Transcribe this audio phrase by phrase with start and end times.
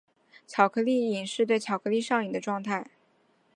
[0.47, 2.89] 巧克力瘾是指对巧克力上瘾的状态。